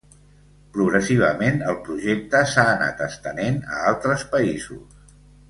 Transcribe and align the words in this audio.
Progressivament, 0.77 1.61
el 1.73 1.77
projecte 1.89 2.41
s'ha 2.55 2.65
anat 2.73 3.05
estenent 3.09 3.61
a 3.77 3.85
altres 3.93 4.25
països. 4.35 4.91